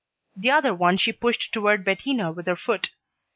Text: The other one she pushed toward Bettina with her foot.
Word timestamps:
The 0.35 0.49
other 0.49 0.73
one 0.73 0.97
she 0.97 1.13
pushed 1.13 1.53
toward 1.53 1.85
Bettina 1.85 2.31
with 2.31 2.47
her 2.47 2.55
foot. 2.55 2.89